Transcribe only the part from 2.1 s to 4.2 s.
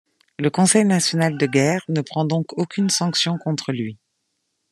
donc aucune sanction contre lui.